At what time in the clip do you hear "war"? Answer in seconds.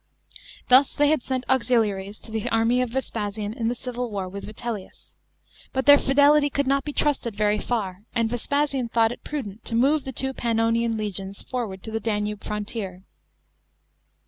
4.09-4.27